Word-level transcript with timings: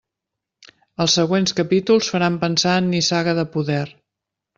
Els 1.03 1.17
següents 1.19 1.53
capítols 1.59 2.09
faran 2.13 2.39
pensar 2.45 2.73
en 2.85 2.89
Nissaga 2.95 3.37
de 3.41 3.45
poder. 3.57 3.83